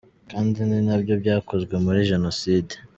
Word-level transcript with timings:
Kandi 0.31 0.59
ni 0.67 0.79
nabyo 0.87 1.13
byakozwe 1.21 1.73
muri 1.85 1.99
Jenoside. 2.11 2.73